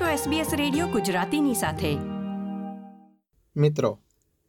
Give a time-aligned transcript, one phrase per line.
[0.00, 1.96] છો SBS radio ગુજરાતીની સાથે.
[3.56, 3.98] મિત્રો,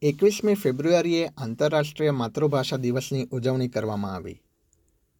[0.02, 4.42] એકવીસમી ફેબ્રુઆરીએ આંતરરાષ્ટ્રીય માતૃભાષા દિવસની ઉજવણી કરવામાં આવી.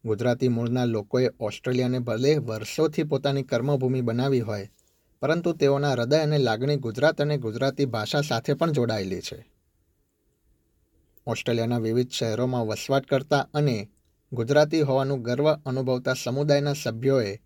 [0.04, 4.70] ગુજરાતી મૂળના લોકોએ ઓસ્ટ્રેલિયાને ભલે વર્ષોથી પોતાની કર્મભૂમિ બનાવી હોય,
[5.20, 9.46] પરંતુ તેઓના હૃદય અને લાગણી ગુજરાત અને ગુજરાતી ભાષા સાથે પણ જોડાયેલી છે.
[11.26, 13.88] ઓસ્ટ્રેલિયાના વિવિધ શહેરોમાં વસવાટ કરતા અને
[14.32, 17.42] ગુજરાતી હોવાનું ગર્વ અનુભવતા સમુદાયના સભ્યોએ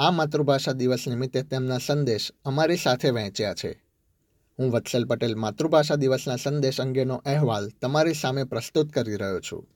[0.00, 3.82] આ માતૃભાષા દિવસ નિમિત્તે તેમના સંદેશ અમારી સાથે વહેંચ્યા છે.
[4.58, 9.68] હું વત્સલ પટેલ માતૃભાષા દિવસના સંદેશ અંગેનો અહેવાલ તમારી સામે પ્રસ્તુત કરી રહ્યો છું.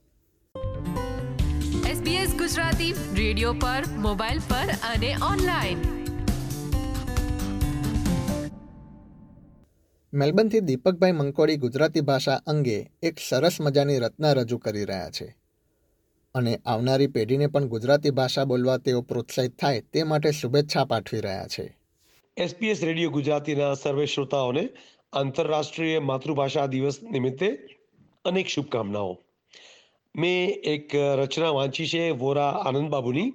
[1.85, 5.79] SBS ગુજરાતી રેડિયો પર મોબાઈલ પર અને ઓનલાઈન.
[10.13, 15.42] મેલબર્નથી દીપકભાઈ મંકોડી ગુજરાતી ભાષા અંગે એક સરસ મજાની રચના રજૂ કરી રહ્યા છે.
[16.35, 21.47] અને આવનારી પેઢીને પણ ગુજરાતી ભાષા બોલવા તેઓ પ્રોત્સાહિત થાય તે માટે શુભેચ્છા પાઠવી રહ્યા
[21.47, 21.65] છે.
[22.37, 24.69] એસપીએસ રેડિયો ગુજરાતીના સર્વે શ્રોતાઓને
[25.13, 27.49] આંતરરાષ્ટ્રીય માતૃભાષા દિવસ નિમિત્તે
[28.25, 29.19] અનેક શુભકામનાઓ.
[30.17, 33.33] મેં એક રચના વાંચી છે, વોરા આનંદબાબુની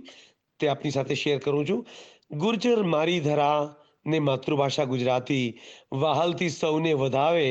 [0.60, 1.86] તે આપની સાથે શેર કરું છું.
[2.32, 5.60] ગુર્જર મારી ધરા ને માતૃભાષા ગુજરાતી,
[5.92, 7.48] વહાલથી સૌને વધાવે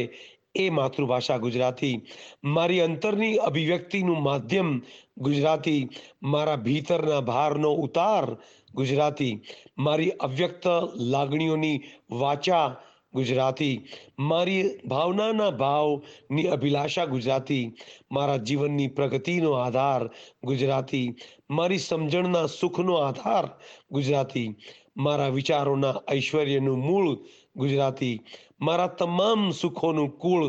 [0.56, 2.00] એ માતૃભાષા ગુજરાતી.
[2.44, 4.82] મારી અંતરની અભિવ્યક્તિનું માધ્યમ
[5.18, 5.88] ગુજરાતી.
[6.22, 8.36] મારા ભીતરના ભારનો ઉતાર
[8.74, 9.40] ગુજરાતી.
[9.78, 12.76] મારી અવ્યક્ત લાગણીઓની વાચા
[13.14, 13.88] ગુજરાતી.
[14.18, 17.72] મારી ભાવનાના ભાવની અભિલાષા ગુજરાતી.
[18.12, 20.10] મારા જીવનની પ્રગતિનો આધાર
[20.44, 21.14] ગુજરાતી.
[21.50, 23.48] મારી સમજણના સુખનો આધાર
[23.90, 24.54] ગુજરાતી.
[24.96, 27.16] મારા વિચારોના ઐશ્વર્યનું મૂળ
[27.56, 28.16] ગુજરાતી.
[28.60, 30.44] મારા તમામ સુખોનું કુળ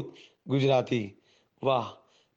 [0.47, 1.05] ગુજરાતી.
[1.64, 1.88] વાહ,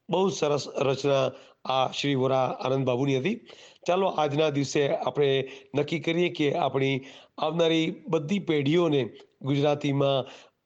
[0.09, 1.31] બહુ સરસ રચના
[1.65, 3.41] આ શ્રી વોરા આનંદ બાબુની હતી.
[3.87, 5.29] ચાલો આજના દિવસે આપણે
[5.75, 7.01] નક્કી કરીએ કે આપણી
[7.37, 9.01] આવનારી બધી પેઢીઓને
[9.41, 10.25] ગુજરાતીમાં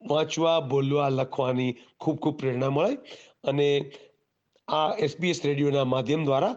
[0.09, 2.97] વાંચવા, બોલવા, લખવાની ખૂબ ખૂબ પ્રેરણા મળે
[3.43, 3.91] અને
[4.67, 6.55] આ એસબીએસ રેડિયોના માધ્યમ દ્વારા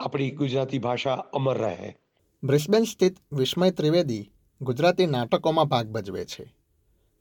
[0.00, 1.96] આપણી ગુજરાતી ભાષા અમર રહે.
[2.42, 6.63] બ્રિસ્બેન સ્થિત વિસ્મય ત્રિવેદી ગુજરાતી નાટકોમાં ભાગ ભજવે છે.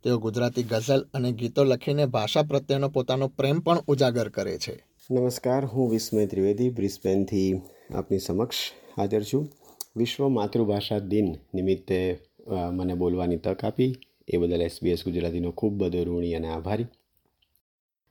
[0.03, 4.73] તેઓ ગુજરાતી ગઝલ અને ગીતો લખીને ભાષા પ્રત્યેનો પોતાનો પ્રેમ પણ ઉજાગર કરે છે.
[5.11, 7.61] નમસ્કાર, હું વિસ્મય ત્રિવેદી, બ્રિસ્બેનથી
[7.93, 8.57] આપની સમક્ષ
[8.97, 9.47] હાજર છું.
[9.95, 12.19] વિશ્વ માતૃભાષા દિન નિમિત્તે
[12.73, 13.91] મને બોલવાની તક આપી.
[14.27, 16.85] એ બદલ એસબીએસ ગુજરાતીનો ખૂબ બધો ઋણી અને આભારી.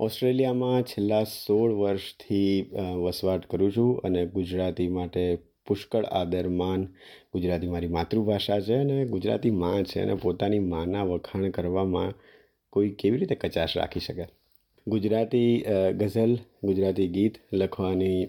[0.01, 2.71] ઓસ્ટ્રેલિયામાં છેલ્લા સોળ વર્ષથી
[3.05, 5.23] વસવાટ કરું છું અને ગુજરાતી માટે
[5.67, 6.83] પુષ્કળ આદર માન.
[7.33, 12.13] ગુજરાતી મારી માતૃભાષા છે અને ગુજરાતી માં છે અને પોતાની માના વખાણ કરવામાં
[12.73, 14.27] કોઈ કેવી રીતે કચાશ રાખી શકે?
[14.87, 15.51] ગુજરાતી
[16.01, 16.33] ગઝલ,
[16.65, 18.21] ગુજરાતી ગીત લખવાની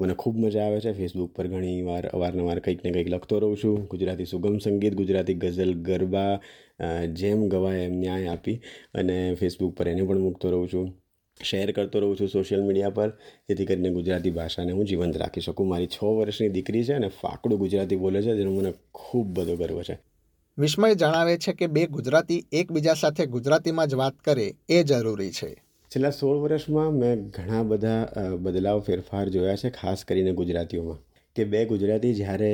[0.00, 0.92] મને ખૂબ મજા આવે છે.
[0.92, 3.76] ફેસબુક પર ઘણી વાર, અવારનવાર કંઈક ને કંઈક લખતો રહું છું.
[3.86, 6.32] ગુજરાતી સુગમ સંગીત, ગુજરાતી ગઝલ, ગરબા
[7.18, 8.58] જેમ ગવાય એમ ન્યાય આપી
[8.94, 10.88] અને ફેસબુક પર એને પણ મૂકતો રહું છું.
[11.50, 13.10] શેર કરતો રહું છું સોશિયલ મીડિયા પર
[13.48, 15.68] જેથી કરીને ગુજરાતી ભાષાને હું જીવંત રાખી શકું.
[15.68, 19.82] મારી છ વર્ષની દીકરી છે અને ફાકડું ગુજરાતી બોલે છે જેનો મને ખૂબ બધો ગર્વ
[19.82, 19.98] છે.
[20.58, 25.50] વિસ્મય જણાવે છે કે બે ગુજરાતી એકબીજા સાથે ગુજરાતીમાં જ વાત કરે એ જરૂરી છે.
[25.90, 31.00] છેલ્લા સોળ વર્ષમાં મેં ઘણા બધા બદલાવ ફેરફાર જોયા છે ખાસ કરીને ગુજરાતીઓમાં.
[31.36, 32.52] કે બે ગુજરાતી જ્યારે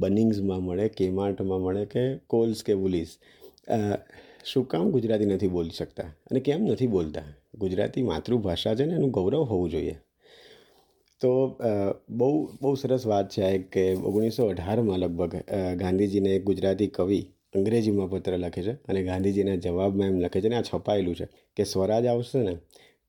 [0.00, 3.10] બનિંગ્સમાં મળે કેમાર્ટમાં મળે કે કોલ્સ કે બુલીસ
[4.44, 7.28] શું કામ ગુજરાતી નથી બોલી શકતા અને કેમ નથી બોલતા?
[7.54, 9.96] ગુજરાતી માતૃભાષા છે ને એનું ગૌરવ હોવું જોઈએ.
[11.20, 11.30] તો
[12.18, 12.28] બહુ
[12.62, 15.34] બહુ સરસ વાત છે આ એક કે ઓગણીસો અઢારમાં લગભગ
[15.80, 17.20] ગાંધીજીને એક ગુજરાતી કવિ
[17.54, 21.26] અંગ્રેજીમાં પત્ર લખે છે અને ગાંધીજીના જવાબમાં એમ લખે છે ને આ છપાયેલું છે
[21.56, 22.54] કે સ્વરાજ આવશે ને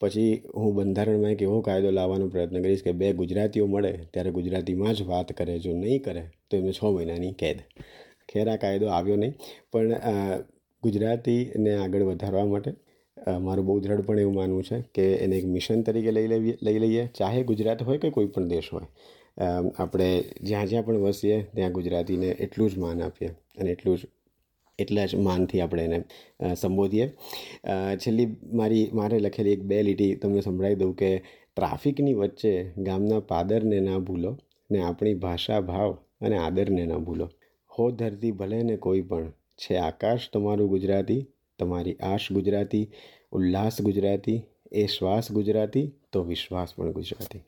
[0.01, 4.93] પછી હું બંધારણમાં એક એવો કાયદો લાવવાનો પ્રયત્ન કરીશ કે બે ગુજરાતીઓ મળે ત્યારે ગુજરાતીમાં
[4.93, 7.57] જ વાત કરે, જો નહીં કરે તો એમને છ મહિનાની કેદ.
[8.29, 9.33] ખેર આ કાયદો આવ્યો નહીં.
[9.71, 9.91] પણ
[10.83, 12.71] ગુજરાતીને આગળ વધારવા માટે
[13.17, 17.03] મારું બહુ દ્રઢપણે એવું માનવું છે કે એને એક મિશન તરીકે લઈ લેવી, લઈ લઈએ.
[17.17, 18.87] ચાહે ગુજરાત હોય કે કોઈ પણ દેશ હોય.
[19.77, 20.09] આપણે
[20.41, 23.29] જ્યાં જ્યાં પણ વસીએ, ત્યાં ગુજરાતીને એટલું જ માન આપીએ
[23.59, 24.09] અને એટલું જ,
[24.79, 25.99] એટલા જ માનથી આપણે એને
[26.55, 27.07] સંબોધીએ.
[28.01, 31.11] છેલ્લી મારી, મારે લખેલી એક બે લીટી તમને સંભળાવી દઉં કે
[31.55, 34.31] ટ્રાફિકની વચ્ચે ગામના પાદરને ના ભૂલો
[34.69, 37.27] ને આપણી ભાષા ભાવ અને આદરને ન ભૂલો.
[37.71, 41.21] હો ધરતી ભલે ને કોઈ પણ, છે આકાશ તમારું ગુજરાતી
[41.63, 42.91] તમારી આશ ગુજરાતી,
[43.31, 47.43] ઉલ્લાસ ગુજરાતી, એ શ્વાસ ગુજરાતી, તો વિશ્વાસ પણ ગુજરાતી.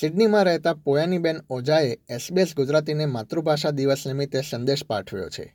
[0.00, 5.54] સિડનીમાં રહેતા પોયાનીબેન ઓઝાએ એસબીએસ ગુજરાતીને માતૃભાષા દિવસ નિમિત્તે સંદેશ પાઠવ્યો છે.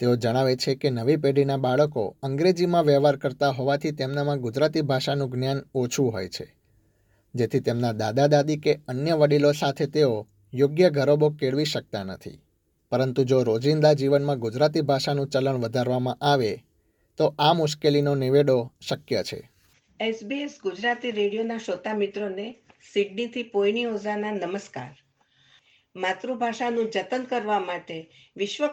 [0.00, 5.62] તેઓ જણાવે છે કે નવી પેઢીના બાળકો અંગ્રેજીમાં વ્યવહાર કરતા હોવાથી તેમનામાં ગુજરાતી ભાષાનું જ્ઞાન
[5.74, 6.56] ઓછું હોય છે.
[7.34, 12.40] જેથી તેમના દાદા દાદી કે અન્ય વડીલો સાથે તેઓ યોગ્ય ગરબો કેળવી શકતા નથી.
[12.90, 16.64] પરંતુ જો રોજિંદા જીવનમાં ગુજરાતી ભાષાનું ચલણ વધારવામાં આવે
[17.18, 18.56] તો આ મુશ્કેલીનો નિવેડો
[18.88, 19.38] શક્ય છે.
[20.00, 22.46] એસબીએસ ગુજરાતી રેડિયોના શ્રોતા મિત્રોને
[22.92, 24.94] સિડનીથી પોઈની ઓઝાના નમસ્કાર.
[25.96, 27.96] માતૃભાષાનું જતન કરવા માટે
[28.36, 28.66] વિશ્વ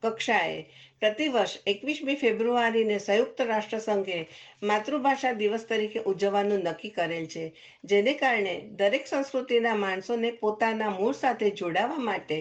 [1.02, 4.20] પ્રતિવર્ષ એકવીસમી ફેબ્રુઆરીને સંયુક્ત રાષ્ટ્ર સંઘે
[4.64, 7.46] માતૃભાષા દિવસ તરીકે ઉજવવાનું નક્કી કરેલ છે,
[7.84, 12.38] જેને કારણે દરેક સંસ્કૃતિના માણસોને પોતાના મૂળ સાથે જોડાવા માટે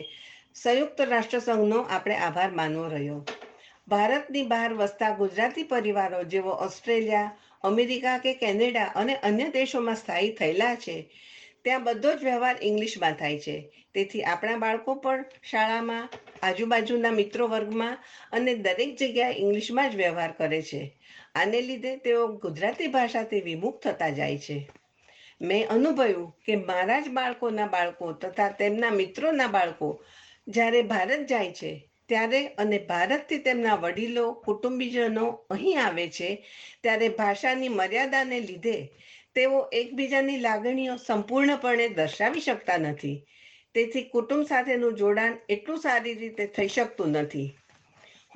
[0.54, 3.20] સંયુક્ત રાષ્ટ્ર સંઘનો આપણે આભાર માનવો રહ્યો.
[3.88, 10.74] ભારતની બહાર વસતા ગુજરાતી પરિવારો જેવો ઓસ્ટ્રેલિયા, અમેરિકા કે કેનેડા અને અન્ય દેશોમાં સ્થાયી થયેલા
[10.74, 11.10] છે.
[11.62, 13.86] ત્યાં બધો જ વ્યવહાર ઇંગ્લિશમાં થાય છે.
[13.94, 16.08] તેથી આપણા બાળકો પણ શાળામાં,
[16.42, 17.98] આજુબાજુના મિત્રો વર્ગમાં
[18.32, 20.98] અને દરેક જગ્યાએ ઇંગ્લિશમાં જ વ્યવહાર કરે છે.
[21.34, 24.70] આને લીધે તેઓ ગુજરાતી ભાષાથી વિમુખ થતા જાય છે.
[25.40, 30.04] મેં અનુભવ્યું કે મારા જ બાળકોના બાળકો તથા તેમના મિત્રોના બાળકો
[30.46, 36.30] જ્યારે ભારત જાય છે ત્યારે અને ભારતથી તેમના વડીલો, કુટુંબીજનો અહીં આવે છે,
[36.82, 38.76] ત્યારે ભાષાની મર્યાદાને લીધે
[39.34, 43.18] તેઓ એકબીજાની લાગણીઓ સંપૂર્ણપણે દર્શાવી શકતા નથી.
[43.74, 47.48] તેથી કુટુંબ સાથેનું જોડાણ એટલું સારી રીતે થઈ શકતું નથી.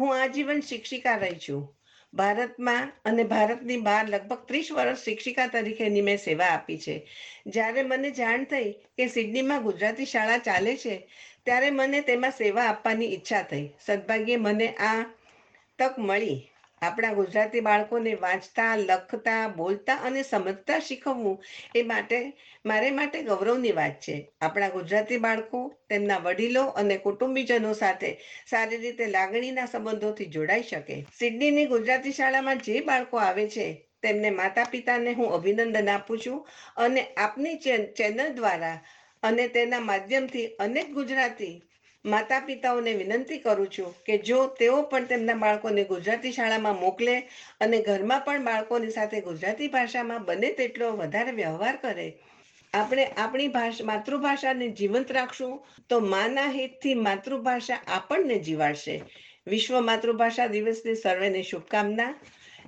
[0.00, 1.64] હું આજીવન શિક્ષિકા રહી છું.
[2.12, 6.96] ભારતમાં અને ભારતની બહાર લગભગ ત્રીસ વર્ષ શિક્ષિકા તરીકેની મેં સેવા આપી છે.
[7.46, 10.94] જ્યારે મને જાણ થઈ કે સિડનીમાં ગુજરાતી શાળા ચાલે છે
[11.46, 13.64] ત્યારે મને તેમાં સેવા આપવાની ઈચ્છા થઈ.
[13.86, 15.00] સદભાગ્યે મને આ
[15.78, 16.38] તક મળી.
[16.82, 21.38] આપણા ગુજરાતી બાળકોને વાંચતા, લખતા, બોલતા અને સમજતા શીખવવું
[21.74, 22.18] એ માટે
[22.64, 24.16] મારે માટે ગૌરવની વાત છે.
[24.40, 28.10] આપણા ગુજરાતી બાળકો, તેમના વડીલો અને કુટુંબીજનો સાથે
[28.50, 30.96] સારી રીતે લાગણીના સંબંધોથી જોડાઈ શકે.
[31.18, 33.66] સિડનીની ગુજરાતી શાળામાં જે બાળકો આવે છે,
[34.02, 36.38] તેમને માતા પિતાને હું અભિનંદન આપું છું
[36.76, 37.56] અને આપની
[37.96, 38.76] ચેનલ દ્વારા
[39.28, 41.54] અને તેના માધ્યમથી અનેક ગુજરાતી
[42.04, 47.14] માતા પિતાઓને વિનંતી કરું છું કે જો તેઓ પણ તેમના બાળકોને ગુજરાતી શાળામાં મોકલે
[47.60, 52.06] અને ઘરમાં પણ બાળકોની સાથે ગુજરાતી ભાષામાં બને તેટલો વધારે વ્યવહાર કરે.
[52.72, 55.58] આપણે આપણી ભાષા માતૃભાષાને જીવંત રાખશું
[55.88, 58.96] તો માના હિતથી માતૃભાષા આપણને જીવાડશે.
[59.46, 62.12] વિશ્વ માતૃભાષા દિવસની સર્વેને શુભકામના.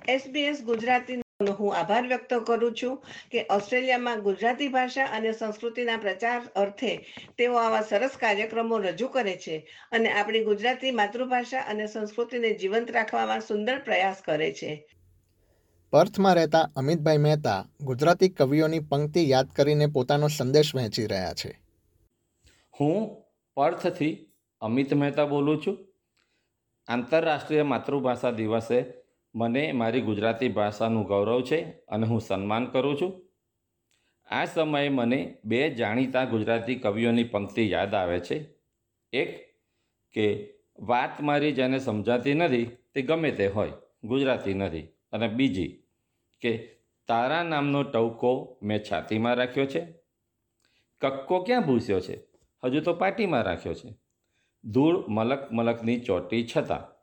[0.07, 1.21] એસબીએસ ગુજરાતી
[1.59, 2.97] હું આભાર વ્યક્ત કરું છું
[3.31, 7.05] કે ઓસ્ટ્રેલિયામાં ગુજરાતી ભાષા અને સંસ્કૃતિના પ્રચાર અર્થે
[7.37, 13.41] તેઓ આવા સરસ કાર્યક્રમો રજૂ કરે છે અને આપણી ગુજરાતી માતૃભાષા અને સંસ્કૃતિને જીવંત રાખવામાં
[13.41, 14.87] સુંદર પ્રયાસ કરે છે.
[15.89, 21.59] પર્થમાં રહેતા અમિતભાઈ મહેતા ગુજરાતી કવિઓની પંક્તિ યાદ કરીને પોતાનો સંદેશ વહેંચી રહ્યા છે.
[22.79, 23.23] હું
[23.55, 24.27] પર્થથી
[24.61, 25.77] અમિત મહેતા બોલું છું.
[26.87, 28.98] આંતરરાષ્ટ્રીય માતૃભાષા દિવસે
[29.35, 33.29] મને મારી ગુજરાતી ભાષાનું ગૌરવ છે અને હું સન્માન કરું છું.
[34.31, 38.45] આ સમયે મને બે જાણીતા ગુજરાતી કવિઓની પંક્તિ યાદ આવે છે.
[39.13, 39.53] એક,
[40.11, 43.71] કે વાત મારી જેને સમજાતી નથી તે ગમે તે હોય,
[44.03, 44.81] ગુજરાતી નથી.
[44.81, 45.83] અને બીજી,
[46.41, 46.57] કે
[47.07, 49.87] તારા નામનો ટવકો મેં છાતીમાં રાખ્યો છે.
[51.01, 52.19] કક્કો ક્યાં ભૂસ્યો છે?
[52.63, 53.93] હજુ તો પાટીમાં રાખ્યો છે.
[54.63, 56.98] ધૂળ મલક મલકની ચોટી છતાં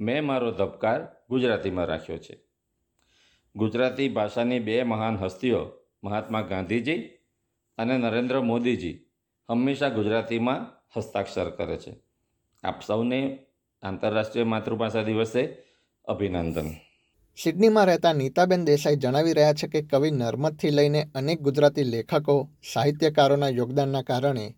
[0.00, 2.40] મેં મારો ધબકાર ગુજરાતીમાં રાખ્યો છે.
[3.56, 5.72] ગુજરાતી ભાષાની બે મહાન હસ્તીઓ,
[6.04, 6.98] મહાત્મા ગાંધીજી
[7.78, 9.06] અને નરેન્દ્ર મોદીજી,
[9.50, 10.66] હંમેશા ગુજરાતીમાં
[10.96, 11.96] હસ્તાક્ષર કરે છે.
[12.62, 13.38] આપ સૌને
[13.82, 15.56] આંતરરાષ્ટ્રીય માતૃભાષા દિવસે
[16.04, 16.70] અભિનંદન.
[17.36, 23.48] સિડનીમાં રહેતા નીતાબેન દેસાઈ જણાવી રહ્યા છે કે કવિ નર્મદથી લઈને અનેક ગુજરાતી લેખકો, સાહિત્યકારોના
[23.48, 24.54] યોગદાનના કારણે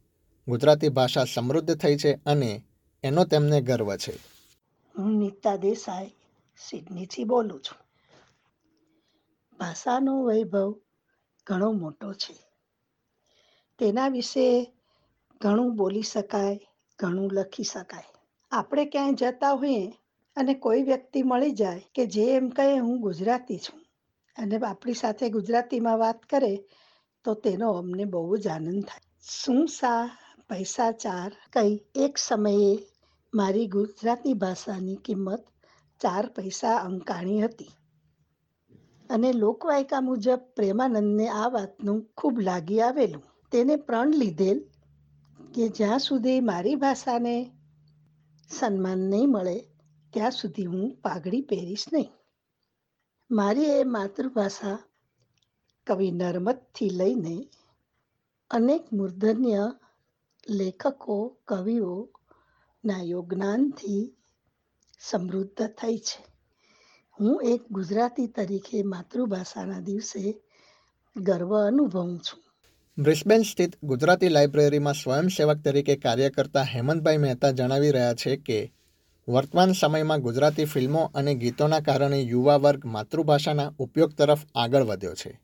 [0.48, 2.62] ગુજરાતી ભાષા સમૃદ્ધ થઈ છે અને
[3.04, 4.31] એનો તેમને ગર્વ છે.
[4.98, 6.14] હું નીતા દેસાઈ
[6.58, 7.86] સિડનીથી બોલું છું.
[9.58, 10.74] ભાષાનો વૈભવ
[11.46, 12.34] ઘણો મોટો છે.
[13.78, 14.72] તેના વિશે
[15.40, 16.60] ઘણું બોલી શકાય,
[16.98, 18.04] ઘણું લખી શકાય.
[18.50, 19.92] આપણે ક્યાંય જતા હોઈએ
[20.36, 23.80] અને કોઈ વ્યક્તિ મળી જાય કે જે એમ કહે, હું ગુજરાતી છું.
[24.36, 26.64] અને આપણી સાથે ગુજરાતીમાં વાત કરે,
[27.24, 29.00] તો તેનો અમને બહુ જ આનંદ થાય.
[29.22, 30.18] શું સા
[30.48, 31.36] પૈસા ચાર?
[31.52, 32.91] કઈ એક સમયે
[33.34, 35.44] મારી ગુજરાતી ભાષાની કિંમત
[36.00, 37.70] ચાર પૈસા અંકાણી હતી.
[39.10, 43.22] અને લોકવાયકા મુજબ પ્રેમાનંદને આ વાતનું ખૂબ લાગી આવેલું.
[43.52, 44.58] તેને પ્રણ લીધેલ
[45.54, 47.50] કે જ્યાં સુધી મારી ભાષાને
[48.48, 49.60] સન્માન નહીં મળે,
[50.12, 52.10] ત્યાં સુધી હું પાઘડી પહેરીશ નહીં.
[53.30, 54.78] મારી એ માતૃભાષા
[55.86, 57.48] કવિ નર્મદથી લઈને
[58.50, 59.74] અનેક મૂર્ધન્ય
[60.50, 61.36] લેખકો
[62.84, 64.12] કવિઓના યોગદાનથી
[65.00, 66.24] સમૃદ્ધ થઈ છે.
[67.20, 70.34] હું એક ગુજરાતી તરીકે માતૃભાષાના દિવસે
[71.16, 72.40] ગર્વ અનુભવું છું.
[72.98, 78.72] બ્રિસ્બેન સ્થિત ગુજરાતી લાઇબ્રેરીમાં સ્વયંસેવક તરીકે કાર્ય કરતા હેમંતભાઈ મહેતા જણાવી રહ્યા છે કે,
[79.28, 85.40] વર્તમાન સમયમાં ગુજરાતી ફિલ્મો અને ગીતોના કારણે યુવા વર્ગ માતૃભાષાના ઉપયોગ તરફ આગળ વધ્યો છે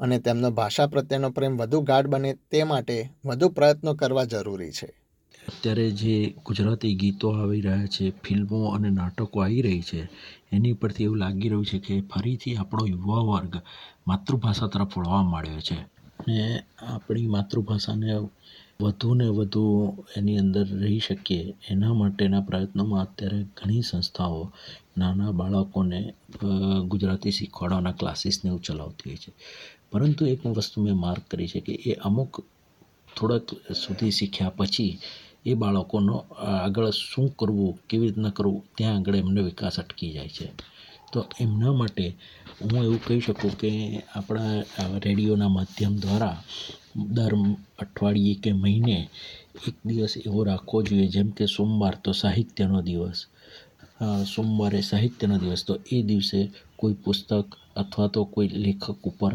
[0.00, 4.99] અને તેમનો ભાષા પ્રત્યેનો પ્રેમ વધુ ગાઢ બને તે માટે વધુ પ્રયત્નો કરવા જરૂરી છે.
[5.48, 6.14] અત્યારે જે
[6.46, 10.00] ગુજરાતી ગીતો આવી રહ્યા છે, ફિલ્મો અને નાટકો આવી રહી છે,
[10.52, 13.54] એની પરથી એવું લાગી રહ્યું છે કે ફરીથી આપણો યુવા વર્ગ
[14.06, 15.78] માતૃભાષા તરફ વળવા માંડ્યો છે.
[16.28, 16.38] ને
[16.88, 18.10] આપણી માતૃભાષાને
[18.80, 19.64] વધુ ને વધુ
[20.16, 24.42] એની અંદર રહી શકીએ, એના માટેના પ્રયત્નોમાં અત્યારે ઘણી સંસ્થાઓ
[24.98, 26.00] નાના બાળકોને
[26.92, 29.30] ગુજરાતી શીખવાડવાના ક્લાસીસને એવું ચલાવતી હોય છે.
[29.90, 32.32] પરંતુ એક વસ્તુ મેં માર્ક કરી છે કે એ અમુક
[33.16, 34.92] થોડાક સુધી શીખ્યા પછી
[35.44, 36.16] એ બાળકોનો
[36.46, 40.46] આગળ શું કરવું, કેવી રીતના કરવું, ત્યાં આગળ એમનો વિકાસ અટકી જાય છે.
[41.12, 42.06] તો એમના માટે
[42.60, 43.70] હું એવું કહી શકું કે
[44.16, 44.52] આપણા
[45.04, 46.38] રેડિયોના માધ્યમ દ્વારા
[47.16, 47.34] દર
[47.82, 48.98] અઠવાડિયે કે મહિને
[49.68, 51.06] એક દિવસ એવો રાખવો જોઈએ.
[51.14, 53.18] જેમ કે સોમવાર તો સાહિત્યનો દિવસ
[54.34, 55.62] સોમવારે સાહિત્યનો દિવસ.
[55.68, 56.40] તો એ દિવસે
[56.78, 57.48] કોઈ પુસ્તક
[57.82, 59.32] અથવા તો કોઈ લેખક ઉપર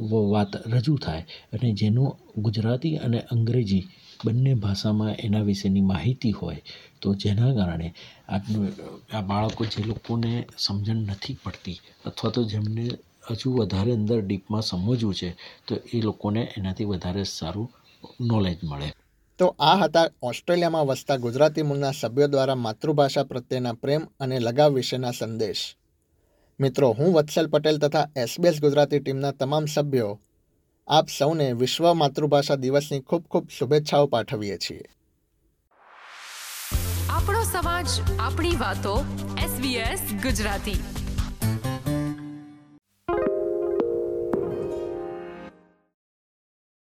[0.00, 3.88] વાત રજૂ થાય અને જેનું ગુજરાતી અને અંગ્રેજી
[4.24, 6.56] બંને ભાષામાં એના વિશેની માહિતી હોય,
[7.00, 7.94] તો જેના કારણે
[8.28, 8.72] આજનું,
[9.12, 12.98] આ બાળકો જે લોકોને સમજણ નથી પડતી અથવા તો જેમને
[13.30, 15.36] હજુ વધારે અંદર ડીપમાં સમજવું છે,
[15.66, 17.70] તો એ લોકોને એનાથી વધારે સારું
[18.20, 18.92] નોલેજ મળે.
[19.38, 25.10] તો આ હતા ઓસ્ટ્રેલિયામાં વસતા ગુજરાતી મૂળના સભ્યો દ્વારા માતૃભાષા પ્રત્યેના પ્રેમ અને લગાવ વિશેના
[25.10, 25.76] સંદેશ.
[26.60, 30.20] મિત્રો, હું વત્સલ પટેલ તથા એસબીએસ ગુજરાતી ટીમના તમામ સભ્યો
[30.88, 34.86] આપ સૌને વિશ્વ માતૃભાષા દિવસની ખૂબ ખૂબ શુભેચ્છાઓ પાઠવીએ છીએ.
[37.10, 39.04] આપણો સમાજ, આપણી વાતો
[39.44, 41.05] એસબીએસ ગુજરાતી.